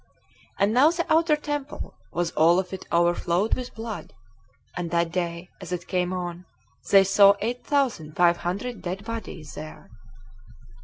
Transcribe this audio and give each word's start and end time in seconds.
And 0.57 0.73
now 0.73 0.89
the 0.89 1.05
outer 1.13 1.35
temple 1.35 1.93
was 2.11 2.31
all 2.31 2.57
of 2.57 2.73
it 2.73 2.87
overflowed 2.91 3.53
with 3.53 3.75
blood; 3.75 4.13
and 4.75 4.89
that 4.89 5.11
day, 5.11 5.51
as 5.61 5.71
it 5.71 5.85
came 5.87 6.11
on, 6.11 6.45
they 6.89 7.03
saw 7.03 7.35
eight 7.39 7.63
thousand 7.63 8.15
five 8.15 8.37
hundred 8.37 8.81
dead 8.81 9.05
bodies 9.05 9.53
there. 9.53 9.91